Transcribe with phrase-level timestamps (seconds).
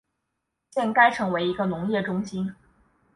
[0.71, 2.55] 现该城为一个农业中心。